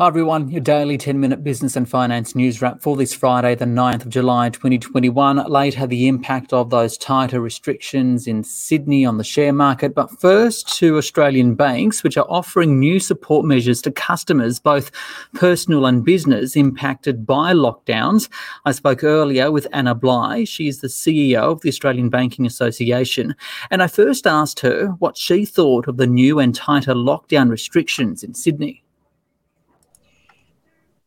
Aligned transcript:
Hi 0.00 0.06
everyone, 0.06 0.48
your 0.48 0.62
daily 0.62 0.96
10 0.96 1.20
minute 1.20 1.44
business 1.44 1.76
and 1.76 1.86
finance 1.86 2.34
news 2.34 2.62
wrap 2.62 2.80
for 2.80 2.96
this 2.96 3.12
Friday, 3.12 3.54
the 3.54 3.66
9th 3.66 4.06
of 4.06 4.08
July 4.08 4.48
2021. 4.48 5.44
Later, 5.46 5.86
the 5.86 6.08
impact 6.08 6.54
of 6.54 6.70
those 6.70 6.96
tighter 6.96 7.38
restrictions 7.38 8.26
in 8.26 8.42
Sydney 8.42 9.04
on 9.04 9.18
the 9.18 9.24
share 9.24 9.52
market. 9.52 9.94
But 9.94 10.18
first, 10.18 10.74
to 10.78 10.96
Australian 10.96 11.54
banks, 11.54 12.02
which 12.02 12.16
are 12.16 12.24
offering 12.30 12.80
new 12.80 12.98
support 12.98 13.44
measures 13.44 13.82
to 13.82 13.90
customers, 13.90 14.58
both 14.58 14.90
personal 15.34 15.84
and 15.84 16.02
business, 16.02 16.56
impacted 16.56 17.26
by 17.26 17.52
lockdowns. 17.52 18.30
I 18.64 18.72
spoke 18.72 19.04
earlier 19.04 19.52
with 19.52 19.66
Anna 19.70 19.94
Bligh. 19.94 20.46
is 20.60 20.80
the 20.80 20.88
CEO 20.88 21.42
of 21.52 21.60
the 21.60 21.68
Australian 21.68 22.08
Banking 22.08 22.46
Association. 22.46 23.36
And 23.70 23.82
I 23.82 23.86
first 23.86 24.26
asked 24.26 24.60
her 24.60 24.86
what 24.98 25.18
she 25.18 25.44
thought 25.44 25.88
of 25.88 25.98
the 25.98 26.06
new 26.06 26.38
and 26.38 26.54
tighter 26.54 26.94
lockdown 26.94 27.50
restrictions 27.50 28.22
in 28.22 28.32
Sydney. 28.32 28.82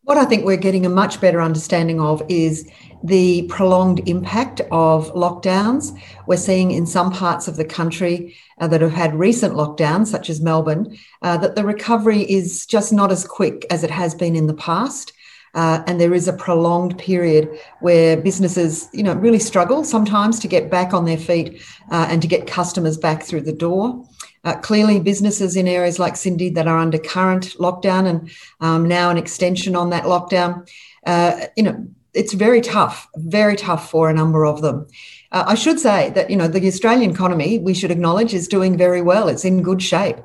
What 0.06 0.18
I 0.18 0.26
think 0.26 0.44
we're 0.44 0.58
getting 0.58 0.86
a 0.86 0.90
much 0.90 1.22
better 1.22 1.42
understanding 1.42 2.02
of 2.02 2.22
is 2.28 2.70
the 3.06 3.44
prolonged 3.44 4.06
impact 4.06 4.60
of 4.70 5.14
lockdowns. 5.14 5.98
We're 6.28 6.36
seeing 6.36 6.72
in 6.72 6.86
some 6.86 7.10
parts 7.10 7.48
of 7.48 7.56
the 7.56 7.64
country 7.64 8.36
uh, 8.60 8.68
that 8.68 8.82
have 8.82 8.92
had 8.92 9.16
recent 9.16 9.54
lockdowns, 9.54 10.08
such 10.08 10.30
as 10.30 10.42
Melbourne, 10.42 10.98
uh, 11.22 11.38
that 11.38 11.56
the 11.56 11.64
recovery 11.64 12.24
is 12.24 12.66
just 12.66 12.92
not 12.92 13.14
as 13.14 13.26
quick 13.26 13.66
as 13.70 13.86
it 13.86 13.92
has 13.92 14.14
been 14.14 14.36
in 14.36 14.48
the 14.48 14.54
past. 14.54 15.14
Uh, 15.54 15.84
and 15.88 16.02
there 16.02 16.14
is 16.14 16.28
a 16.28 16.34
prolonged 16.34 16.98
period 16.98 17.58
where 17.80 18.18
businesses, 18.18 18.90
you 18.92 19.04
know, 19.04 19.14
really 19.14 19.40
struggle 19.40 19.86
sometimes 19.86 20.38
to 20.40 20.50
get 20.50 20.70
back 20.70 20.94
on 20.94 21.06
their 21.06 21.18
feet 21.18 21.62
uh, 21.92 22.08
and 22.10 22.22
to 22.22 22.28
get 22.28 22.46
customers 22.46 22.98
back 22.98 23.24
through 23.24 23.42
the 23.42 23.54
door. 23.54 24.04
Uh, 24.44 24.58
clearly, 24.58 25.00
businesses 25.00 25.56
in 25.56 25.68
areas 25.68 26.00
like 26.00 26.18
Sydney 26.18 26.50
that 26.50 26.68
are 26.68 26.78
under 26.78 26.98
current 26.98 27.56
lockdown 27.60 28.08
and 28.08 28.32
um, 28.60 28.88
now 28.88 29.10
an 29.10 29.18
extension 29.18 29.76
on 29.76 29.90
that 29.92 30.04
lockdown, 30.04 30.70
uh, 31.06 31.48
you 31.56 31.64
know, 31.64 31.88
it's 32.14 32.34
very 32.34 32.62
tough, 32.62 33.08
very 33.16 33.56
tough 33.56 33.90
for 33.90 34.10
a 34.10 34.14
number 34.14 34.46
of 34.46 34.62
them. 34.62 34.86
Uh, 35.32 35.46
I 35.48 35.56
should 35.56 35.80
say 35.80 36.12
that 36.12 36.30
you 36.30 36.36
know 36.36 36.48
the 36.48 36.68
Australian 36.68 37.12
economy, 37.12 37.58
we 37.58 37.74
should 37.74 37.90
acknowledge, 37.90 38.34
is 38.34 38.48
doing 38.48 38.78
very 38.78 39.02
well. 39.02 39.28
It's 39.28 39.46
in 39.46 39.64
good 39.64 39.82
shape. 39.82 40.18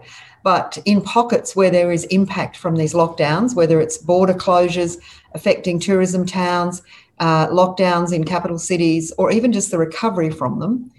But 0.45 0.79
in 0.85 1.03
pockets 1.03 1.57
where 1.57 1.71
there 1.71 1.91
is 1.91 2.05
impact 2.05 2.57
from 2.57 2.77
these 2.77 2.95
lockdowns, 2.95 3.55
whether 3.55 3.81
it's 3.81 3.99
border 3.99 4.35
closures 4.35 4.99
affecting 5.35 5.81
tourism 5.81 6.25
towns, 6.27 6.83
uh, 7.19 7.49
lockdowns 7.49 8.13
in 8.13 8.25
capital 8.25 8.59
cities, 8.59 9.13
or 9.19 9.33
even 9.33 9.53
just 9.53 9.71
the 9.71 9.79
recovery 9.79 10.31
from 10.31 10.59
them, 10.61 10.91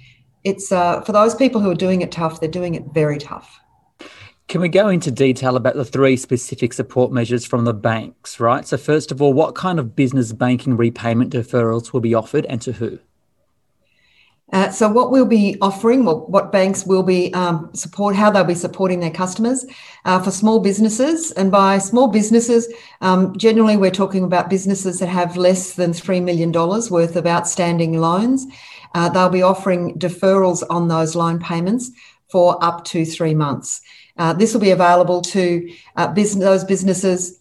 it's 0.44 0.72
uh, 0.72 1.02
for 1.02 1.12
those 1.12 1.36
people 1.36 1.62
who 1.62 1.70
are 1.70 1.76
doing 1.76 2.02
it 2.02 2.12
tough, 2.12 2.40
they're 2.40 2.50
doing 2.50 2.76
it 2.76 2.86
very 2.94 3.18
tough. 3.18 3.59
Can 4.48 4.62
we 4.62 4.70
go 4.70 4.90
into 4.90 5.12
detail 5.12 5.56
about 5.56 5.76
the 5.76 5.86
three 5.86 6.18
specific 6.18 6.73
support 6.73 7.12
measures 7.12 7.45
from 7.45 7.66
the 7.66 7.73
banks, 7.73 8.40
right? 8.40 8.66
So, 8.66 8.78
first 8.78 9.12
of 9.12 9.22
all, 9.22 9.32
what 9.32 9.54
kind 9.54 9.78
of 9.78 9.95
business 9.95 10.34
banking 10.34 10.76
repayment 10.76 11.32
deferrals 11.32 11.94
will 11.94 12.00
be 12.00 12.16
offered 12.16 12.48
and 12.48 12.60
to 12.64 12.72
who? 12.72 12.98
Uh, 14.52 14.72
so, 14.72 14.90
what 14.90 15.12
we'll 15.12 15.28
be 15.28 15.56
offering, 15.62 16.04
what, 16.04 16.32
what 16.32 16.52
banks 16.52 16.84
will 16.84 17.04
be 17.04 17.32
um, 17.36 17.70
support, 17.76 18.16
how 18.16 18.32
they'll 18.32 18.44
be 18.44 18.56
supporting 18.56 19.00
their 19.02 19.12
customers 19.12 19.64
uh, 20.06 20.20
for 20.20 20.32
small 20.32 20.60
businesses, 20.60 21.32
and 21.34 21.52
by 21.52 21.78
small 21.78 22.08
businesses, 22.08 22.67
um, 23.02 23.38
generally 23.38 23.78
we're 23.78 23.92
talking 23.92 24.23
about 24.23 24.50
businesses 24.50 24.98
that 24.98 25.10
have 25.10 25.38
less 25.38 25.76
than 25.76 25.94
three 25.94 26.20
million 26.20 26.52
dollars 26.52 26.90
worth 26.90 27.16
of 27.16 27.28
outstanding 27.28 28.00
loans. 28.00 28.48
Uh, 28.94 29.09
they'll 29.09 29.30
be 29.30 29.42
offering 29.42 29.98
deferrals 30.00 30.64
on 30.70 30.88
those 30.88 31.16
loan 31.16 31.39
payments 31.39 31.92
for 32.30 32.64
up 32.64 32.86
to 32.86 33.05
three 33.05 33.36
months. 33.36 33.82
Uh, 34.17 34.33
this 34.33 34.54
will 34.54 34.61
be 34.61 34.72
available 34.72 35.22
to 35.22 35.72
uh, 35.95 36.08
business, 36.08 36.44
those 36.44 36.64
businesses. 36.64 37.39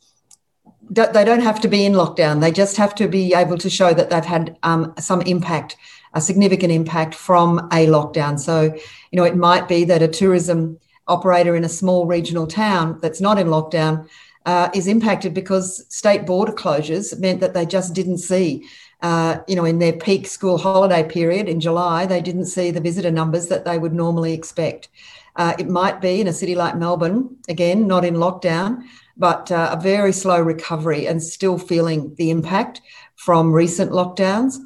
They 0.90 1.24
don't 1.24 1.42
have 1.42 1.60
to 1.60 1.68
be 1.68 1.84
in 1.84 1.92
lockdown. 1.92 2.40
They 2.40 2.52
just 2.52 2.76
have 2.78 2.94
to 2.94 3.08
be 3.08 3.34
able 3.34 3.58
to 3.58 3.68
show 3.68 3.92
that 3.92 4.08
they've 4.08 4.24
had 4.24 4.56
um, 4.62 4.94
some 4.98 5.20
impact, 5.22 5.76
a 6.14 6.20
significant 6.20 6.72
impact 6.72 7.14
from 7.14 7.58
a 7.72 7.86
lockdown. 7.86 8.38
So, 8.38 8.62
you 9.10 9.16
know, 9.16 9.24
it 9.24 9.36
might 9.36 9.68
be 9.68 9.84
that 9.84 10.00
a 10.00 10.08
tourism 10.08 10.78
operator 11.06 11.56
in 11.56 11.64
a 11.64 11.68
small 11.68 12.06
regional 12.06 12.46
town 12.46 12.98
that's 13.02 13.20
not 13.20 13.38
in 13.38 13.48
lockdown 13.48 14.08
uh, 14.46 14.70
is 14.74 14.86
impacted 14.86 15.34
because 15.34 15.84
state 15.94 16.24
border 16.24 16.52
closures 16.52 17.18
meant 17.18 17.40
that 17.40 17.52
they 17.52 17.66
just 17.66 17.92
didn't 17.92 18.18
see 18.18 18.66
uh, 19.00 19.38
you 19.46 19.54
know, 19.54 19.64
in 19.64 19.78
their 19.78 19.92
peak 19.92 20.26
school 20.26 20.58
holiday 20.58 21.08
period 21.08 21.48
in 21.48 21.60
July, 21.60 22.06
they 22.06 22.20
didn't 22.20 22.46
see 22.46 22.70
the 22.70 22.80
visitor 22.80 23.10
numbers 23.10 23.46
that 23.48 23.64
they 23.64 23.78
would 23.78 23.92
normally 23.92 24.32
expect. 24.32 24.88
Uh, 25.36 25.54
it 25.58 25.68
might 25.68 26.00
be 26.00 26.20
in 26.20 26.26
a 26.26 26.32
city 26.32 26.56
like 26.56 26.76
Melbourne, 26.76 27.36
again, 27.48 27.86
not 27.86 28.04
in 28.04 28.14
lockdown, 28.14 28.82
but 29.16 29.52
uh, 29.52 29.70
a 29.72 29.80
very 29.80 30.12
slow 30.12 30.40
recovery 30.40 31.06
and 31.06 31.22
still 31.22 31.58
feeling 31.58 32.14
the 32.16 32.30
impact 32.30 32.80
from 33.14 33.52
recent 33.52 33.92
lockdowns. 33.92 34.56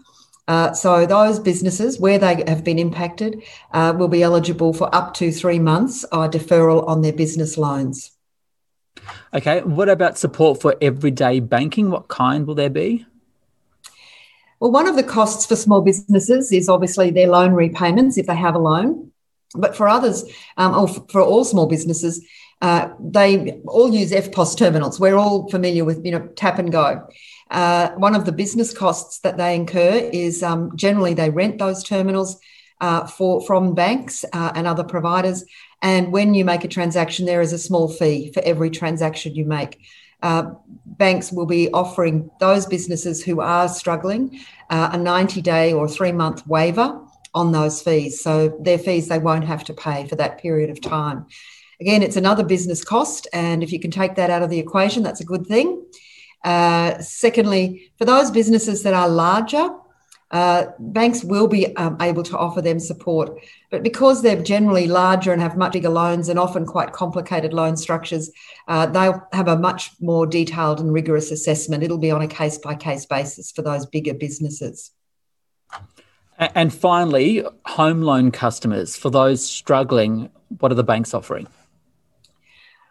Uh, 0.48 0.72
so 0.72 1.06
those 1.06 1.38
businesses 1.38 2.00
where 2.00 2.18
they 2.18 2.42
have 2.46 2.64
been 2.64 2.78
impacted 2.78 3.42
uh, 3.72 3.94
will 3.96 4.08
be 4.08 4.22
eligible 4.22 4.72
for 4.72 4.92
up 4.94 5.14
to 5.14 5.30
three 5.30 5.58
months 5.58 6.04
uh, 6.10 6.28
deferral 6.28 6.86
on 6.88 7.02
their 7.02 7.12
business 7.12 7.56
loans. 7.56 8.12
Okay, 9.34 9.60
what 9.62 9.88
about 9.88 10.18
support 10.18 10.60
for 10.60 10.74
everyday 10.80 11.40
banking? 11.40 11.90
What 11.90 12.08
kind 12.08 12.46
will 12.46 12.54
there 12.54 12.70
be? 12.70 13.06
Well, 14.62 14.70
one 14.70 14.86
of 14.86 14.94
the 14.94 15.02
costs 15.02 15.44
for 15.44 15.56
small 15.56 15.80
businesses 15.80 16.52
is 16.52 16.68
obviously 16.68 17.10
their 17.10 17.26
loan 17.26 17.52
repayments 17.52 18.16
if 18.16 18.28
they 18.28 18.36
have 18.36 18.54
a 18.54 18.60
loan. 18.60 19.10
But 19.56 19.76
for 19.76 19.88
others, 19.88 20.22
um, 20.56 20.72
or 20.72 20.86
for 20.86 21.20
all 21.20 21.44
small 21.44 21.66
businesses, 21.66 22.24
uh, 22.60 22.90
they 23.00 23.60
all 23.66 23.92
use 23.92 24.12
EFTPOS 24.12 24.56
terminals. 24.56 25.00
We're 25.00 25.16
all 25.16 25.50
familiar 25.50 25.84
with, 25.84 26.06
you 26.06 26.12
know, 26.12 26.28
tap 26.36 26.60
and 26.60 26.70
go. 26.70 27.08
Uh, 27.50 27.90
one 27.96 28.14
of 28.14 28.24
the 28.24 28.30
business 28.30 28.72
costs 28.72 29.18
that 29.22 29.36
they 29.36 29.56
incur 29.56 30.08
is 30.12 30.44
um, 30.44 30.70
generally 30.76 31.14
they 31.14 31.30
rent 31.30 31.58
those 31.58 31.82
terminals 31.82 32.38
uh, 32.80 33.08
for 33.08 33.44
from 33.44 33.74
banks 33.74 34.24
uh, 34.32 34.52
and 34.54 34.68
other 34.68 34.84
providers. 34.84 35.44
And 35.82 36.12
when 36.12 36.34
you 36.34 36.44
make 36.44 36.62
a 36.62 36.68
transaction, 36.68 37.26
there 37.26 37.40
is 37.40 37.52
a 37.52 37.58
small 37.58 37.88
fee 37.88 38.30
for 38.32 38.40
every 38.44 38.70
transaction 38.70 39.34
you 39.34 39.44
make 39.44 39.80
uh, 40.22 40.52
banks 40.86 41.32
will 41.32 41.46
be 41.46 41.70
offering 41.72 42.30
those 42.40 42.66
businesses 42.66 43.22
who 43.22 43.40
are 43.40 43.68
struggling 43.68 44.40
uh, 44.70 44.90
a 44.92 44.98
90 44.98 45.42
day 45.42 45.72
or 45.72 45.88
three 45.88 46.12
month 46.12 46.46
waiver 46.46 47.00
on 47.34 47.52
those 47.52 47.82
fees. 47.82 48.22
So 48.22 48.56
their 48.60 48.78
fees 48.78 49.08
they 49.08 49.18
won't 49.18 49.44
have 49.44 49.64
to 49.64 49.74
pay 49.74 50.06
for 50.06 50.16
that 50.16 50.38
period 50.38 50.70
of 50.70 50.80
time. 50.80 51.26
Again, 51.80 52.02
it's 52.02 52.16
another 52.16 52.44
business 52.44 52.84
cost, 52.84 53.26
and 53.32 53.62
if 53.62 53.72
you 53.72 53.80
can 53.80 53.90
take 53.90 54.14
that 54.14 54.30
out 54.30 54.42
of 54.42 54.50
the 54.50 54.58
equation, 54.58 55.02
that's 55.02 55.20
a 55.20 55.24
good 55.24 55.46
thing. 55.46 55.84
Uh, 56.44 57.00
secondly, 57.00 57.90
for 57.98 58.04
those 58.04 58.30
businesses 58.30 58.84
that 58.84 58.94
are 58.94 59.08
larger, 59.08 59.68
uh, 60.32 60.66
banks 60.78 61.22
will 61.22 61.46
be 61.46 61.76
um, 61.76 61.96
able 62.00 62.22
to 62.22 62.36
offer 62.36 62.62
them 62.62 62.80
support. 62.80 63.38
But 63.70 63.82
because 63.82 64.22
they're 64.22 64.42
generally 64.42 64.86
larger 64.86 65.32
and 65.32 65.42
have 65.42 65.56
much 65.56 65.74
bigger 65.74 65.90
loans 65.90 66.28
and 66.28 66.38
often 66.38 66.64
quite 66.64 66.92
complicated 66.92 67.52
loan 67.52 67.76
structures, 67.76 68.30
uh, 68.66 68.86
they'll 68.86 69.22
have 69.32 69.48
a 69.48 69.58
much 69.58 69.90
more 70.00 70.26
detailed 70.26 70.80
and 70.80 70.92
rigorous 70.92 71.30
assessment. 71.30 71.82
It'll 71.82 71.98
be 71.98 72.10
on 72.10 72.22
a 72.22 72.28
case 72.28 72.58
by 72.58 72.74
case 72.74 73.04
basis 73.04 73.52
for 73.52 73.62
those 73.62 73.84
bigger 73.86 74.14
businesses. 74.14 74.90
And 76.38 76.72
finally, 76.72 77.44
home 77.66 78.02
loan 78.02 78.30
customers, 78.30 78.96
for 78.96 79.10
those 79.10 79.44
struggling, 79.44 80.30
what 80.58 80.72
are 80.72 80.76
the 80.76 80.82
banks 80.82 81.14
offering? 81.14 81.46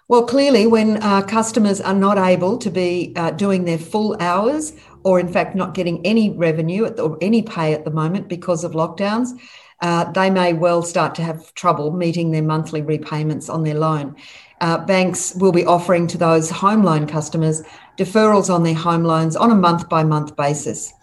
Well, 0.08 0.26
clearly, 0.26 0.68
when 0.68 1.02
uh, 1.02 1.22
customers 1.22 1.80
are 1.80 1.94
not 1.94 2.18
able 2.18 2.58
to 2.58 2.70
be 2.70 3.14
uh, 3.16 3.32
doing 3.32 3.64
their 3.64 3.78
full 3.78 4.18
hours, 4.20 4.74
or 5.04 5.20
in 5.20 5.28
fact 5.28 5.56
not 5.56 5.74
getting 5.74 6.06
any 6.06 6.30
revenue 6.30 6.88
or 6.88 7.18
any 7.22 7.42
pay 7.42 7.74
at 7.74 7.86
the 7.86 7.92
moment 7.92 8.28
because 8.28 8.64
of 8.64 8.74
lockdowns, 8.74 9.38
uh, 9.82 10.12
they 10.12 10.30
may 10.30 10.54
well 10.54 10.84
start 10.84 11.16
to 11.16 11.24
have 11.24 11.54
trouble 11.56 11.92
meeting 11.92 12.32
their 12.32 12.44
monthly 12.44 12.82
repayments 12.82 13.50
on 13.50 13.64
their 13.64 13.76
loan. 13.76 14.16
Uh, 14.62 14.78
banks 14.86 15.34
will 15.36 15.52
be 15.52 15.66
offering 15.66 16.06
to 16.06 16.18
those 16.18 16.50
home 16.52 16.84
loan 16.84 17.08
customers 17.08 17.64
deferrals 17.98 18.54
on 18.54 18.64
their 18.64 18.76
home 18.76 19.04
loans 19.04 19.36
on 19.36 19.52
a 19.52 19.56
month 19.56 19.90
by 19.90 20.04
month 20.04 20.36
basis. 20.36 20.94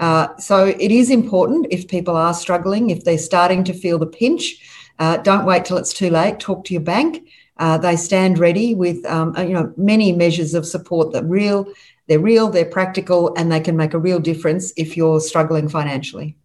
Uh, 0.00 0.34
so 0.38 0.66
it 0.66 0.90
is 0.90 1.10
important 1.10 1.66
if 1.70 1.86
people 1.88 2.16
are 2.16 2.34
struggling, 2.34 2.90
if 2.90 3.04
they're 3.04 3.18
starting 3.18 3.62
to 3.64 3.74
feel 3.74 3.98
the 3.98 4.06
pinch, 4.06 4.58
uh, 4.98 5.18
don't 5.18 5.44
wait 5.44 5.64
till 5.64 5.76
it's 5.76 5.92
too 5.92 6.10
late. 6.10 6.40
Talk 6.40 6.64
to 6.64 6.72
your 6.72 6.82
bank. 6.82 7.28
Uh, 7.58 7.78
they 7.78 7.96
stand 7.96 8.38
ready 8.38 8.74
with 8.74 9.04
um, 9.04 9.36
uh, 9.36 9.42
you 9.42 9.52
know 9.52 9.72
many 9.76 10.10
measures 10.10 10.54
of 10.54 10.66
support 10.66 11.12
that 11.12 11.24
real 11.24 11.66
they're 12.08 12.18
real 12.18 12.48
they're 12.48 12.64
practical 12.64 13.34
and 13.36 13.50
they 13.50 13.60
can 13.60 13.76
make 13.76 13.94
a 13.94 13.98
real 13.98 14.18
difference 14.18 14.72
if 14.76 14.96
you're 14.96 15.20
struggling 15.20 15.68
financially. 15.68 16.36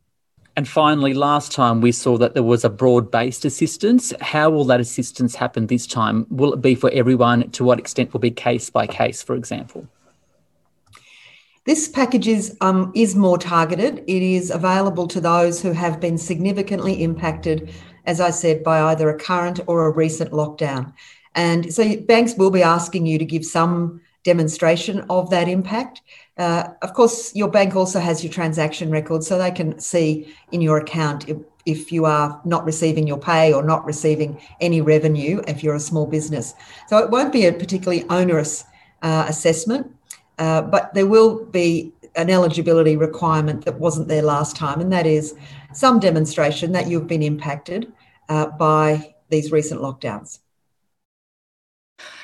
And 0.56 0.68
finally 0.68 1.14
last 1.14 1.52
time 1.52 1.82
we 1.82 1.92
saw 1.92 2.18
that 2.18 2.34
there 2.34 2.44
was 2.44 2.66
a 2.66 2.70
broad-based 2.70 3.46
assistance. 3.46 4.14
How 4.22 4.50
will 4.50 4.66
that 4.66 4.80
assistance 4.80 5.36
happen 5.36 5.68
this 5.68 5.86
time? 5.86 6.26
Will 6.30 6.54
it 6.54 6.62
be 6.62 6.76
for 6.76 6.90
everyone? 6.92 7.50
To 7.52 7.64
what 7.64 7.80
extent 7.80 8.14
will 8.14 8.20
be 8.20 8.32
case 8.32 8.70
by 8.70 8.88
case 8.88 9.22
for 9.22 9.36
example? 9.36 9.88
This 11.66 11.90
package 11.90 12.30
is, 12.30 12.58
um, 12.62 12.94
is 12.96 13.14
more 13.14 13.38
targeted. 13.38 13.98
It 14.08 14.24
is 14.24 14.52
available 14.52 15.06
to 15.10 15.20
those 15.20 15.62
who 15.62 15.74
have 15.74 16.00
been 16.00 16.18
significantly 16.18 17.04
impacted 17.04 17.70
as 18.08 18.22
I 18.22 18.32
said, 18.32 18.64
by 18.64 18.82
either 18.82 19.10
a 19.10 19.20
current 19.20 19.60
or 19.68 19.86
a 19.86 19.92
recent 19.92 20.32
lockdown. 20.32 20.94
And 21.36 21.72
so 21.72 21.98
banks 21.98 22.36
will 22.36 22.50
be 22.50 22.64
asking 22.64 23.06
you 23.06 23.20
to 23.20 23.26
give 23.26 23.46
some 23.46 24.02
demonstration 24.24 25.06
of 25.10 25.30
that 25.30 25.48
impact. 25.48 26.02
Uh, 26.38 26.70
of 26.82 26.94
course, 26.94 27.36
your 27.36 27.48
bank 27.48 27.76
also 27.76 28.00
has 28.00 28.24
your 28.24 28.32
transaction 28.32 28.90
record, 28.90 29.24
so 29.24 29.38
they 29.38 29.52
can 29.52 29.80
see 29.80 30.34
in 30.52 30.62
your 30.62 30.78
account 30.78 31.28
if, 31.30 31.38
if, 31.66 31.92
you 31.92 32.06
are 32.06 32.40
not 32.46 32.66
receiving 32.66 33.08
your 33.08 33.18
pay 33.18 33.54
or 33.54 33.64
not 33.64 33.86
receiving 33.86 34.40
any 34.62 34.82
revenue 34.82 35.42
if 35.48 35.64
you're 35.64 35.76
a 35.76 35.80
small 35.80 36.06
business. 36.06 36.54
So 36.88 36.98
it 36.98 37.10
won't 37.10 37.34
be 37.34 37.46
a 37.46 37.54
particularly 37.54 38.04
onerous 38.10 38.64
uh, 39.02 39.26
assessment, 39.28 39.92
uh, 40.38 40.62
but 40.62 40.94
there 40.94 41.08
will 41.08 41.46
be 41.46 41.94
an 42.16 42.30
eligibility 42.30 42.98
requirement 42.98 43.66
that 43.66 43.80
wasn't 43.80 44.08
there 44.08 44.24
last 44.24 44.56
time, 44.56 44.82
and 44.82 44.92
that 44.92 45.06
is 45.06 45.36
some 45.74 46.00
demonstration 46.00 46.72
that 46.72 46.88
you've 46.88 47.08
been 47.08 47.24
impacted 47.24 47.92
uh, 48.30 48.48
by 48.48 49.16
these 49.30 49.52
recent 49.52 49.82
lockdowns. 49.82 50.40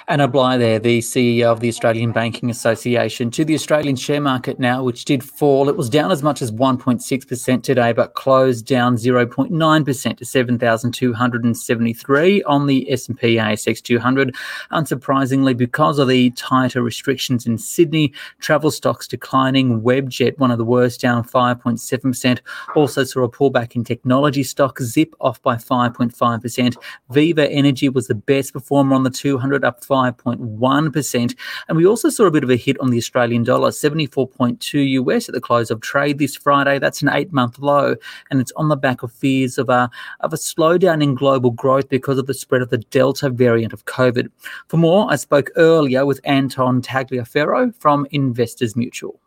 Anna 0.09 0.27
Bligh 0.27 0.57
there, 0.57 0.79
the 0.79 0.99
CEO 0.99 1.45
of 1.45 1.61
the 1.61 1.69
Australian 1.69 2.11
Banking 2.11 2.49
Association, 2.49 3.31
to 3.31 3.45
the 3.45 3.55
Australian 3.55 3.95
share 3.95 4.19
market 4.19 4.59
now, 4.59 4.83
which 4.83 5.05
did 5.05 5.23
fall. 5.23 5.69
It 5.69 5.77
was 5.77 5.89
down 5.89 6.11
as 6.11 6.21
much 6.21 6.41
as 6.41 6.51
1.6% 6.51 7.63
today, 7.63 7.93
but 7.93 8.13
closed 8.13 8.65
down 8.65 8.97
0.9% 8.97 10.17
to 10.17 10.25
7,273 10.25 12.43
on 12.43 12.67
the 12.67 12.91
S&P 12.91 13.37
ASX 13.37 13.81
200. 13.81 14.35
Unsurprisingly, 14.73 15.55
because 15.55 15.99
of 15.99 16.09
the 16.09 16.31
tighter 16.31 16.83
restrictions 16.83 17.47
in 17.47 17.57
Sydney, 17.57 18.11
travel 18.39 18.71
stocks 18.71 19.07
declining. 19.07 19.83
Webjet, 19.83 20.37
one 20.37 20.51
of 20.51 20.57
the 20.57 20.65
worst, 20.65 20.99
down 20.99 21.23
5.7%. 21.23 22.39
Also 22.75 23.05
saw 23.05 23.23
a 23.23 23.29
pullback 23.29 23.77
in 23.77 23.85
technology 23.85 24.43
stocks, 24.43 24.83
Zip 24.83 25.15
off 25.21 25.41
by 25.41 25.55
5.5%. 25.55 26.75
Viva 27.09 27.49
Energy 27.49 27.87
was 27.87 28.07
the 28.07 28.15
best 28.15 28.51
performer 28.51 28.95
on 28.95 29.03
the 29.03 29.09
200, 29.09 29.63
up 29.63 29.81
5.1%. 29.93 31.35
And 31.67 31.77
we 31.77 31.85
also 31.85 32.09
saw 32.09 32.25
a 32.25 32.31
bit 32.31 32.43
of 32.43 32.49
a 32.49 32.55
hit 32.55 32.79
on 32.79 32.89
the 32.89 32.97
Australian 32.97 33.43
dollar, 33.43 33.69
74.2 33.69 34.91
US 35.01 35.29
at 35.29 35.35
the 35.35 35.41
close 35.41 35.69
of 35.69 35.81
trade 35.81 36.17
this 36.17 36.35
Friday. 36.35 36.79
That's 36.79 37.03
an 37.03 37.09
eight 37.09 37.31
month 37.31 37.59
low. 37.59 37.95
And 38.31 38.41
it's 38.41 38.51
on 38.53 38.69
the 38.69 38.75
back 38.75 39.03
of 39.03 39.11
fears 39.11 39.59
of 39.59 39.69
a, 39.69 39.91
of 40.21 40.33
a 40.33 40.37
slowdown 40.37 41.03
in 41.03 41.13
global 41.13 41.51
growth 41.51 41.89
because 41.89 42.17
of 42.17 42.25
the 42.25 42.33
spread 42.33 42.63
of 42.63 42.69
the 42.69 42.79
Delta 42.79 43.29
variant 43.29 43.73
of 43.73 43.85
COVID. 43.85 44.29
For 44.67 44.77
more, 44.77 45.11
I 45.11 45.15
spoke 45.15 45.51
earlier 45.55 46.05
with 46.05 46.19
Anton 46.23 46.81
Tagliaferro 46.81 47.75
from 47.75 48.07
Investors 48.09 48.75
Mutual. 48.75 49.19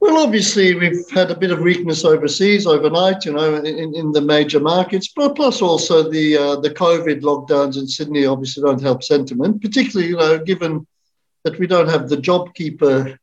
Well, 0.00 0.24
obviously, 0.24 0.74
we've 0.74 1.08
had 1.10 1.30
a 1.30 1.36
bit 1.36 1.50
of 1.50 1.60
weakness 1.60 2.06
overseas 2.06 2.66
overnight, 2.66 3.26
you 3.26 3.34
know, 3.34 3.56
in, 3.56 3.94
in 3.94 4.12
the 4.12 4.22
major 4.22 4.58
markets, 4.58 5.12
but 5.14 5.36
plus 5.36 5.60
also 5.60 6.08
the 6.10 6.38
uh, 6.38 6.56
the 6.56 6.70
COVID 6.70 7.20
lockdowns 7.20 7.78
in 7.78 7.86
Sydney 7.86 8.24
obviously 8.24 8.62
don't 8.62 8.80
help 8.80 9.02
sentiment, 9.02 9.60
particularly, 9.60 10.08
you 10.08 10.16
know, 10.16 10.38
given 10.38 10.86
that 11.44 11.58
we 11.58 11.66
don't 11.66 11.88
have 11.88 12.08
the 12.08 12.16
JobKeeper 12.16 13.18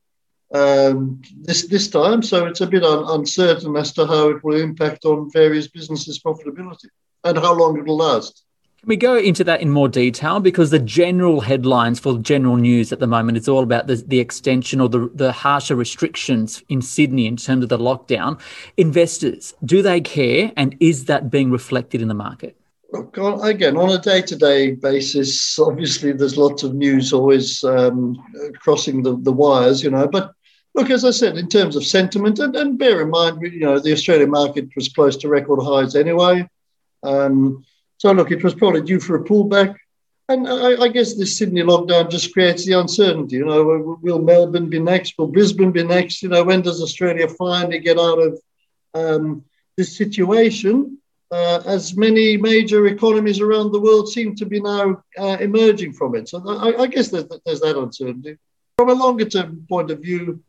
um, 0.54 1.20
this 1.42 1.68
this 1.68 1.90
time, 1.90 2.22
so 2.22 2.46
it's 2.46 2.62
a 2.62 2.68
bit 2.68 2.84
un- 2.84 3.06
uncertain 3.20 3.76
as 3.76 3.92
to 3.94 4.06
how 4.06 4.30
it 4.30 4.44
will 4.44 4.62
impact 4.62 5.04
on 5.04 5.32
various 5.32 5.68
businesses' 5.68 6.22
profitability 6.22 6.90
and 7.24 7.40
how 7.40 7.54
long 7.54 7.78
it 7.80 7.86
will 7.86 7.98
last. 7.98 8.44
Can 8.82 8.90
we 8.90 8.96
go 8.96 9.18
into 9.18 9.44
that 9.44 9.62
in 9.62 9.72
more 9.72 9.90
detail? 9.90 10.40
Because 10.40 10.70
the 10.70 10.80
general 10.80 11.42
headlines 11.42 12.00
for 12.00 12.20
general 12.20 12.58
news 12.58 12.94
at 12.94 13.00
the 13.00 13.08
moment 13.08 13.38
is 13.38 13.48
all 13.48 13.64
about 13.64 13.88
the, 13.88 13.96
the 13.96 14.20
extension 14.20 14.80
or 14.80 14.88
the, 14.88 15.10
the 15.16 15.32
harsher 15.32 15.76
restrictions 15.76 16.64
in 16.70 16.84
Sydney 16.84 17.26
in 17.26 17.38
terms 17.38 17.64
of 17.64 17.70
the 17.70 17.78
lockdown. 17.80 18.40
Investors, 18.78 19.56
do 19.66 19.82
they 19.82 20.00
care? 20.00 20.52
And 20.56 20.78
is 20.80 21.06
that 21.06 21.32
being 21.32 21.50
reflected 21.50 22.04
in 22.04 22.08
the 22.08 22.14
market? 22.14 22.56
Look, 22.94 23.18
again, 23.18 23.76
on 23.78 23.90
a 23.90 23.98
day 23.98 24.22
to 24.22 24.36
day 24.36 24.72
basis, 24.76 25.60
obviously 25.60 26.12
there's 26.12 26.38
lots 26.38 26.62
of 26.62 26.76
news 26.76 27.12
always 27.12 27.64
um, 27.64 28.16
crossing 28.60 29.02
the, 29.02 29.18
the 29.18 29.32
wires, 29.32 29.84
you 29.84 29.90
know. 29.90 30.08
But 30.08 30.32
look, 30.76 30.92
as 30.92 31.04
I 31.04 31.12
said, 31.12 31.36
in 31.36 31.50
terms 31.50 31.76
of 31.76 31.84
sentiment, 31.84 32.40
and, 32.40 32.56
and 32.56 32.78
bear 32.78 33.02
in 33.02 33.10
mind, 33.10 33.42
you 33.42 33.60
know, 33.60 33.80
the 33.80 33.92
Australian 33.92 34.30
market 34.30 34.70
was 34.76 34.88
close 34.88 35.18
to 35.18 35.28
record 35.28 35.60
highs 35.64 35.96
anyway. 35.96 36.48
Um, 37.04 37.66
so 37.98 38.12
look, 38.12 38.32
it 38.32 38.44
was 38.44 38.56
probably 38.56 38.82
due 38.82 39.00
for 39.00 39.16
a 39.16 39.24
pullback. 39.24 39.76
And 40.30 40.48
I, 40.48 40.82
I, 40.82 40.88
guess 40.90 41.16
this 41.16 41.38
Sydney 41.38 41.62
lockdown 41.62 42.12
just 42.12 42.34
creates 42.34 42.66
the 42.66 42.74
uncertainty. 42.74 43.38
You 43.38 43.46
know, 43.46 43.98
will 44.02 44.22
Melbourne 44.22 44.70
be 44.70 44.80
next? 44.80 45.18
Will 45.18 45.28
Brisbane 45.28 45.72
be 45.72 45.84
next? 45.84 46.22
You 46.22 46.28
know, 46.28 46.44
when 46.44 46.62
does 46.62 46.82
Australia 46.82 47.30
finally 47.30 47.80
get 47.80 47.98
out 47.98 48.20
of 48.20 48.42
um, 48.94 49.46
this 49.78 49.96
situation? 49.96 50.98
Uh, 51.32 51.62
as 51.66 51.96
many 51.96 52.38
major 52.38 52.88
economies 52.88 53.40
around 53.40 53.72
the 53.72 53.80
world 53.80 54.10
seem 54.10 54.36
to 54.36 54.46
be 54.46 54.62
now 54.62 55.02
uh, 55.18 55.38
emerging 55.40 55.94
from 55.94 56.16
it. 56.16 56.28
So 56.28 56.42
I, 56.46 56.84
I 56.84 56.88
guess 56.88 57.10
there's, 57.10 57.26
there's, 57.46 57.60
that 57.62 57.78
uncertainty. 57.78 58.38
From 58.78 58.90
a 58.90 58.94
longer 58.94 59.26
term 59.26 59.66
point 59.68 59.92
of 59.92 60.00
view, 60.00 60.42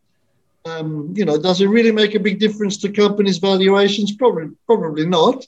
um, 0.64 1.14
you 1.16 1.24
know, 1.24 1.40
does 1.40 1.60
it 1.60 1.66
really 1.66 1.92
make 1.92 2.14
a 2.14 2.20
big 2.20 2.38
difference 2.38 2.76
to 2.78 2.92
companies' 2.92 3.38
valuations? 3.38 4.12
Probably, 4.12 4.50
probably 4.66 5.06
not. 5.06 5.46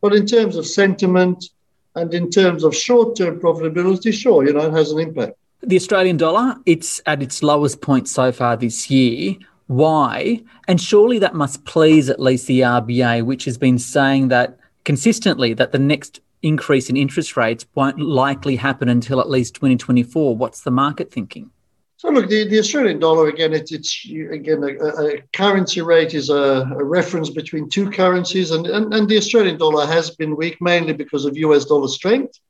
But 0.00 0.14
in 0.14 0.26
terms 0.26 0.56
of 0.56 0.66
sentiment 0.66 1.50
and 1.94 2.12
in 2.14 2.30
terms 2.30 2.64
of 2.64 2.74
short 2.74 3.16
term 3.16 3.40
profitability, 3.40 4.12
sure, 4.12 4.46
you 4.46 4.52
know, 4.52 4.66
it 4.66 4.72
has 4.72 4.92
an 4.92 5.00
impact. 5.00 5.34
The 5.62 5.76
Australian 5.76 6.16
dollar, 6.16 6.56
it's 6.64 7.02
at 7.04 7.22
its 7.22 7.42
lowest 7.42 7.82
point 7.82 8.08
so 8.08 8.32
far 8.32 8.56
this 8.56 8.90
year. 8.90 9.36
Why? 9.66 10.42
And 10.66 10.80
surely 10.80 11.18
that 11.18 11.34
must 11.34 11.64
please 11.64 12.08
at 12.08 12.18
least 12.18 12.46
the 12.46 12.60
RBA, 12.60 13.24
which 13.24 13.44
has 13.44 13.58
been 13.58 13.78
saying 13.78 14.28
that 14.28 14.58
consistently 14.84 15.52
that 15.54 15.72
the 15.72 15.78
next 15.78 16.20
increase 16.42 16.88
in 16.88 16.96
interest 16.96 17.36
rates 17.36 17.66
won't 17.74 18.00
likely 18.00 18.56
happen 18.56 18.88
until 18.88 19.20
at 19.20 19.28
least 19.28 19.54
2024. 19.54 20.36
What's 20.36 20.62
the 20.62 20.70
market 20.70 21.12
thinking? 21.12 21.50
So 22.00 22.08
look, 22.08 22.30
the, 22.30 22.48
the 22.48 22.58
Australian 22.60 22.98
dollar 22.98 23.28
again, 23.28 23.52
it's, 23.52 23.72
it's 23.72 24.06
again 24.06 24.64
a, 24.64 24.86
a 24.86 25.22
currency 25.34 25.82
rate 25.82 26.14
is 26.14 26.30
a, 26.30 26.66
a, 26.80 26.82
reference 26.82 27.28
between 27.28 27.68
two 27.68 27.90
currencies, 27.90 28.52
and, 28.52 28.66
and, 28.66 28.94
and 28.94 29.06
the 29.06 29.18
Australian 29.18 29.58
dollar 29.58 29.84
has 29.84 30.08
been 30.16 30.34
weak 30.34 30.56
mainly 30.62 30.94
because 30.94 31.26
of 31.26 31.36
US 31.36 31.66
dollar 31.66 31.88
strength. 31.88 32.40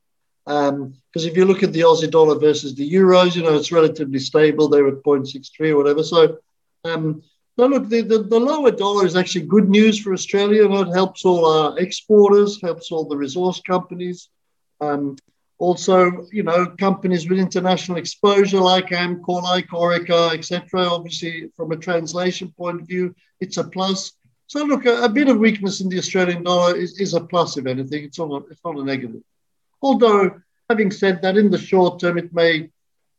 Because 0.46 0.70
um, 0.70 0.94
if 1.14 1.36
you 1.36 1.46
look 1.46 1.64
at 1.64 1.72
the 1.72 1.80
Aussie 1.80 2.08
dollar 2.08 2.38
versus 2.38 2.76
the 2.76 2.88
euros, 2.88 3.34
you 3.34 3.42
know 3.42 3.56
it's 3.56 3.72
relatively 3.72 4.20
stable. 4.20 4.68
They're 4.68 4.86
at 4.86 5.02
0.63 5.02 5.70
or 5.70 5.78
whatever. 5.78 6.04
So, 6.04 6.38
um, 6.84 7.20
look, 7.56 7.88
the, 7.88 8.02
the, 8.02 8.22
the, 8.22 8.38
lower 8.38 8.70
dollar 8.70 9.04
is 9.04 9.16
actually 9.16 9.46
good 9.46 9.68
news 9.68 9.98
for 9.98 10.12
Australia. 10.12 10.62
You 10.62 10.68
know, 10.68 10.82
it 10.82 10.94
helps 10.94 11.24
all 11.24 11.44
our 11.44 11.76
exporters, 11.76 12.62
helps 12.62 12.92
all 12.92 13.04
the 13.04 13.16
resource 13.16 13.60
companies. 13.66 14.28
Um, 14.80 15.16
also, 15.60 16.26
you 16.32 16.42
know, 16.42 16.66
companies 16.78 17.28
with 17.28 17.38
international 17.38 17.98
exposure 17.98 18.60
like 18.60 18.86
Amcor, 18.86 19.42
like 19.42 19.68
Orica, 19.68 20.34
etc. 20.34 20.86
Obviously, 20.86 21.50
from 21.54 21.70
a 21.70 21.76
translation 21.76 22.52
point 22.56 22.80
of 22.80 22.88
view, 22.88 23.14
it's 23.40 23.58
a 23.58 23.64
plus. 23.64 24.12
So, 24.46 24.64
look, 24.64 24.86
a, 24.86 25.02
a 25.02 25.08
bit 25.08 25.28
of 25.28 25.36
weakness 25.36 25.82
in 25.82 25.90
the 25.90 25.98
Australian 25.98 26.44
dollar 26.44 26.74
is, 26.74 26.98
is 26.98 27.12
a 27.12 27.20
plus, 27.20 27.58
if 27.58 27.66
anything. 27.66 28.04
It's 28.04 28.18
not 28.18 28.44
it's 28.50 28.64
not 28.64 28.78
a 28.78 28.82
negative. 28.82 29.20
Although, 29.82 30.40
having 30.70 30.90
said 30.90 31.20
that, 31.20 31.36
in 31.36 31.50
the 31.50 31.58
short 31.58 32.00
term, 32.00 32.16
it 32.16 32.32
may 32.32 32.70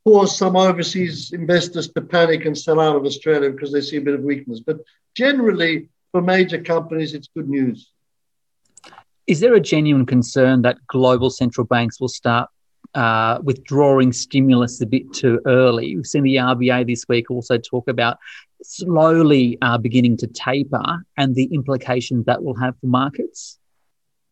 cause 0.03 0.35
some 0.35 0.55
overseas 0.55 1.33
investors 1.33 1.89
to 1.89 2.01
panic 2.01 2.45
and 2.45 2.57
sell 2.57 2.79
out 2.79 2.95
of 2.95 3.05
Australia 3.05 3.51
because 3.51 3.71
they 3.71 3.81
see 3.81 3.97
a 3.97 4.01
bit 4.01 4.15
of 4.15 4.21
weakness. 4.21 4.59
But 4.59 4.79
generally, 5.15 5.89
for 6.11 6.23
major 6.23 6.59
companies, 6.59 7.13
it's 7.13 7.29
good 7.35 7.47
news. 7.47 7.91
Is 9.27 9.39
there 9.39 9.53
a 9.53 9.59
genuine 9.59 10.05
concern 10.05 10.61
that 10.63 10.77
global 10.87 11.29
central 11.29 11.65
banks 11.65 11.99
will 11.99 12.07
start 12.07 12.49
uh, 12.95 13.39
withdrawing 13.43 14.11
stimulus 14.11 14.81
a 14.81 14.85
bit 14.85 15.13
too 15.13 15.39
early? 15.45 15.95
We've 15.95 16.05
seen 16.05 16.23
the 16.23 16.35
RBA 16.35 16.87
this 16.87 17.05
week 17.07 17.29
also 17.29 17.57
talk 17.57 17.87
about 17.87 18.17
slowly 18.63 19.57
uh, 19.61 19.77
beginning 19.77 20.17
to 20.17 20.27
taper 20.27 21.05
and 21.17 21.35
the 21.35 21.45
implications 21.45 22.25
that 22.25 22.43
will 22.43 22.55
have 22.55 22.75
for 22.79 22.87
markets. 22.87 23.57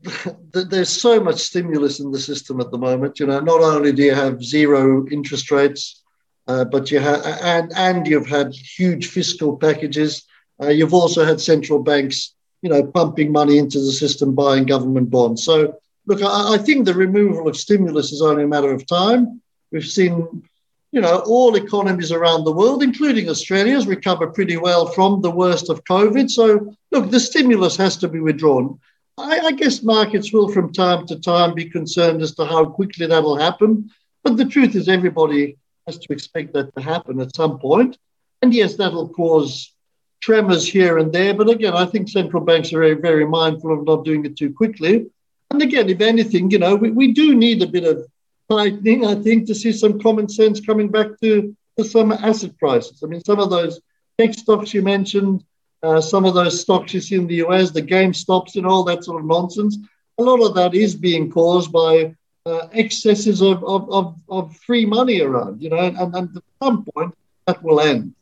There's 0.53 0.89
so 0.89 1.19
much 1.19 1.39
stimulus 1.39 1.99
in 1.99 2.11
the 2.11 2.19
system 2.19 2.61
at 2.61 2.71
the 2.71 2.77
moment. 2.77 3.19
You 3.19 3.27
know, 3.27 3.39
not 3.39 3.61
only 3.61 3.91
do 3.91 4.03
you 4.03 4.15
have 4.15 4.43
zero 4.43 5.05
interest 5.09 5.51
rates, 5.51 6.03
uh, 6.47 6.65
but 6.65 6.89
you 6.89 6.99
have 6.99 7.21
and 7.25 7.71
and 7.75 8.07
you've 8.07 8.27
had 8.27 8.53
huge 8.53 9.07
fiscal 9.07 9.57
packages. 9.57 10.25
Uh, 10.61 10.69
you've 10.69 10.93
also 10.93 11.23
had 11.23 11.39
central 11.39 11.83
banks 11.83 12.33
you 12.61 12.69
know, 12.69 12.83
pumping 12.83 13.31
money 13.31 13.57
into 13.57 13.79
the 13.79 13.91
system, 13.91 14.35
buying 14.35 14.65
government 14.65 15.09
bonds. 15.09 15.43
So, 15.43 15.77
look, 16.05 16.21
I, 16.21 16.55
I, 16.55 16.57
think 16.57 16.85
the 16.85 16.93
removal 16.93 17.47
of 17.47 17.55
stimulus 17.55 18.11
is 18.11 18.21
only 18.21 18.43
a 18.43 18.47
matter 18.47 18.71
of 18.71 18.85
time. 18.85 19.41
We've 19.71 19.85
seen, 19.85 20.43
you 20.91 21.01
know, 21.01 21.19
all 21.25 21.55
economies 21.55 22.11
around 22.11 22.43
the 22.43 22.51
world, 22.51 22.83
including 22.83 23.29
Australia's, 23.29 23.87
recover 23.87 24.27
pretty 24.27 24.57
well 24.57 24.87
from 24.87 25.21
the 25.21 25.31
worst 25.31 25.69
of 25.69 25.83
COVID. 25.85 26.29
So, 26.29 26.75
look, 26.91 27.09
the 27.09 27.19
stimulus 27.19 27.77
has 27.77 27.95
to 27.97 28.07
be 28.07 28.19
withdrawn. 28.19 28.79
I, 29.17 29.39
I 29.39 29.51
guess 29.51 29.83
markets 29.83 30.33
will, 30.33 30.49
from 30.51 30.73
time 30.73 31.05
to 31.07 31.19
time, 31.19 31.53
be 31.53 31.69
concerned 31.69 32.21
as 32.21 32.35
to 32.35 32.45
how 32.45 32.65
quickly 32.65 33.05
that'll 33.05 33.37
happen. 33.37 33.89
But 34.23 34.37
the 34.37 34.45
truth 34.45 34.75
is, 34.75 34.87
everybody 34.87 35.57
has 35.85 35.97
to 35.97 36.13
expect 36.13 36.53
that 36.53 36.73
to 36.75 36.81
happen 36.81 37.19
at 37.19 37.35
some 37.35 37.59
point. 37.59 37.97
And 38.41 38.53
yes, 38.53 38.75
that'll 38.75 39.09
cause 39.09 39.73
tremors 40.21 40.67
here 40.67 40.97
and 40.97 41.11
there. 41.11 41.33
But 41.33 41.49
again, 41.49 41.73
I 41.73 41.85
think 41.85 42.09
central 42.09 42.43
banks 42.43 42.73
are 42.73 42.79
very, 42.79 42.95
very 42.95 43.25
mindful 43.25 43.73
of 43.73 43.85
not 43.85 44.05
doing 44.05 44.25
it 44.25 44.37
too 44.37 44.53
quickly. 44.53 45.07
And 45.51 45.61
again, 45.61 45.89
if 45.89 46.01
anything, 46.01 46.51
you 46.51 46.59
know, 46.59 46.75
we, 46.75 46.91
we 46.91 47.11
do 47.11 47.35
need 47.35 47.61
a 47.61 47.67
bit 47.67 47.83
of 47.83 48.05
tightening, 48.49 49.05
I 49.05 49.15
think, 49.15 49.47
to 49.47 49.55
see 49.55 49.71
some 49.71 49.99
common 49.99 50.27
sense 50.29 50.59
coming 50.59 50.89
back 50.89 51.19
to, 51.21 51.55
to 51.77 51.83
some 51.83 52.11
asset 52.11 52.57
prices. 52.57 53.01
I 53.03 53.07
mean, 53.07 53.21
some 53.21 53.39
of 53.39 53.49
those 53.49 53.79
tech 54.19 54.33
stocks 54.33 54.73
you 54.73 54.81
mentioned, 54.81 55.43
uh, 55.81 56.01
some 56.01 56.25
of 56.25 56.33
those 56.33 56.59
stocks 56.59 56.93
you 56.93 57.01
see 57.01 57.15
in 57.15 57.27
the 57.27 57.41
US, 57.45 57.71
the 57.71 57.81
GameStops 57.81 58.55
and 58.55 58.65
all 58.65 58.83
that 58.83 59.03
sort 59.03 59.21
of 59.21 59.27
nonsense, 59.27 59.77
a 60.17 60.23
lot 60.23 60.45
of 60.45 60.53
that 60.55 60.75
is 60.75 60.95
being 60.95 61.31
caused 61.31 61.71
by 61.71 62.13
uh, 62.45 62.67
excesses 62.73 63.41
of, 63.41 63.63
of, 63.63 63.89
of, 63.91 64.15
of, 64.29 64.55
free 64.57 64.85
money 64.85 65.21
around, 65.21 65.61
you 65.61 65.69
know, 65.69 65.77
and, 65.77 65.97
and 65.97 66.37
at 66.37 66.43
some 66.61 66.85
point 66.93 67.13
that 67.45 67.61
will 67.63 67.79
end. 67.79 68.13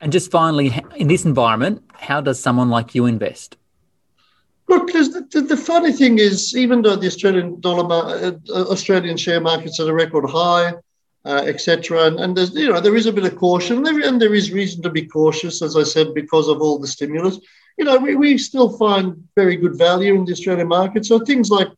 And 0.00 0.12
just 0.12 0.30
finally, 0.30 0.72
in 0.96 1.08
this 1.08 1.24
environment, 1.24 1.82
how 1.92 2.20
does 2.20 2.40
someone 2.40 2.70
like 2.70 2.94
you 2.94 3.06
invest? 3.06 3.56
Look, 4.68 4.92
the, 4.92 5.44
the, 5.48 5.56
funny 5.56 5.92
thing 5.92 6.18
is, 6.18 6.56
even 6.56 6.82
though 6.82 6.94
the 6.94 7.08
Australian 7.08 7.60
dollar, 7.60 7.92
uh, 7.92 8.32
uh, 8.48 8.70
Australian 8.70 9.16
share 9.16 9.40
market's 9.40 9.80
are 9.80 9.82
at 9.82 9.88
a 9.88 9.94
record 9.94 10.30
high, 10.30 10.74
uh, 11.24 11.42
etc., 11.44 12.04
and, 12.04 12.20
and 12.20 12.36
there's 12.36 12.54
you 12.54 12.68
know 12.68 12.80
there 12.80 12.94
is 12.94 13.06
a 13.06 13.12
bit 13.12 13.24
of 13.24 13.36
caution, 13.36 13.84
and 13.84 14.02
and 14.04 14.22
there 14.22 14.32
is 14.32 14.52
reason 14.52 14.80
to 14.82 14.90
be 14.90 15.04
cautious, 15.04 15.60
as 15.60 15.76
I 15.76 15.82
said, 15.82 16.14
because 16.14 16.46
of 16.46 16.62
all 16.62 16.78
the 16.78 16.86
stimulus. 16.86 17.40
You 17.78 17.84
know, 17.84 17.96
we, 17.98 18.14
we 18.14 18.38
still 18.38 18.70
find 18.78 19.26
very 19.34 19.56
good 19.56 19.76
value 19.76 20.14
in 20.14 20.24
the 20.24 20.32
Australian 20.32 20.68
market. 20.68 21.04
So 21.04 21.18
things 21.18 21.50
like 21.50 21.68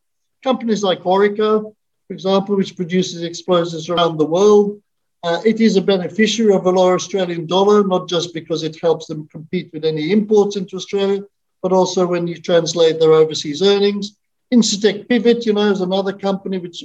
companies 0.45 0.83
like 0.83 1.01
Orica, 1.01 1.63
for 1.63 2.13
example, 2.13 2.57
which 2.57 2.77
produces 2.77 3.23
explosives 3.23 3.89
around 3.89 4.19
the 4.19 4.27
world, 4.27 4.82
uh, 5.25 5.41
it 5.45 5.61
is 5.61 5.77
a 5.77 5.83
beneficiary 5.83 6.53
of 6.55 6.67
a 6.67 6.71
lower 6.71 6.95
Australian 6.95 7.47
dollar, 7.47 7.85
not 7.85 8.09
just 8.09 8.35
because 8.35 8.65
it 8.65 8.81
helps 8.81 9.07
them 9.07 9.29
compete 9.29 9.71
with 9.73 9.85
any 9.85 10.11
imports 10.11 10.57
into 10.57 10.77
Australia, 10.77 11.23
but 11.63 11.73
also 11.73 12.07
when 12.07 12.27
you 12.27 12.37
translate 12.37 12.99
their 12.99 13.13
overseas 13.13 13.63
earnings. 13.63 14.17
Incitec 14.53 15.09
Pivot, 15.09 15.47
you 15.47 15.53
know, 15.53 15.71
is 15.71 15.81
another 15.81 16.13
company 16.13 16.59
which 16.59 16.85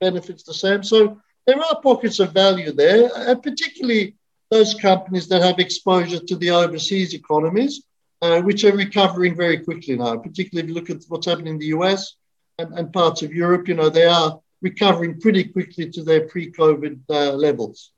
benefits 0.00 0.42
the 0.42 0.54
same. 0.54 0.82
So 0.82 1.20
there 1.46 1.62
are 1.62 1.80
pockets 1.82 2.18
of 2.18 2.32
value 2.32 2.72
there, 2.72 3.10
and 3.14 3.42
particularly 3.42 4.16
those 4.50 4.74
companies 4.74 5.28
that 5.28 5.42
have 5.42 5.58
exposure 5.58 6.18
to 6.18 6.36
the 6.36 6.50
overseas 6.50 7.14
economies, 7.14 7.82
uh, 8.22 8.40
which 8.40 8.64
are 8.64 8.74
recovering 8.74 9.36
very 9.36 9.58
quickly 9.58 9.96
now. 9.96 10.16
Particularly 10.16 10.64
if 10.64 10.68
you 10.68 10.74
look 10.74 10.90
at 10.90 11.04
what's 11.08 11.26
happening 11.26 11.54
in 11.54 11.58
the 11.58 11.66
US 11.66 12.16
and, 12.58 12.72
and 12.72 12.92
parts 12.92 13.22
of 13.22 13.34
Europe, 13.34 13.68
you 13.68 13.74
know, 13.74 13.90
they 13.90 14.06
are 14.06 14.40
recovering 14.62 15.20
pretty 15.20 15.44
quickly 15.44 15.90
to 15.90 16.02
their 16.02 16.26
pre-COVID 16.28 17.00
uh, 17.10 17.32
levels. 17.32 17.92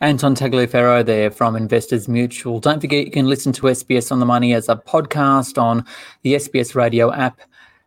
Anton 0.00 0.34
Tagliaferro 0.34 1.04
there 1.04 1.30
from 1.30 1.56
Investors 1.56 2.08
Mutual. 2.08 2.60
Don't 2.60 2.80
forget 2.80 3.04
you 3.04 3.10
can 3.10 3.26
listen 3.26 3.52
to 3.52 3.62
SBS 3.62 4.10
on 4.10 4.20
the 4.20 4.26
Money 4.26 4.54
as 4.54 4.68
a 4.68 4.76
podcast 4.76 5.60
on 5.60 5.84
the 6.22 6.34
SBS 6.34 6.74
radio 6.74 7.12
app, 7.12 7.40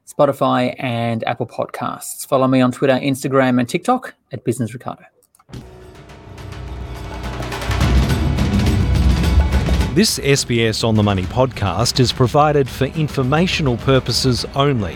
Spotify, 0.08 0.75
and 0.77 1.24
Apple 1.25 1.48
Podcasts. 1.48 2.25
Follow 2.27 2.48
me 2.48 2.62
on 2.62 2.72
Twitter, 2.72 2.93
Instagram, 2.93 3.60
and 3.60 3.67
TikTok 3.67 4.13
at 4.31 4.43
Business 4.43 4.74
Ricardo. 4.74 5.03
This 9.93 10.20
SBS 10.20 10.86
on 10.86 10.96
the 10.96 11.03
Money 11.03 11.24
podcast 11.24 12.00
is 12.00 12.13
provided 12.13 12.70
for 12.70 12.86
informational 12.86 13.75
purposes 13.75 14.46
only. 14.55 14.96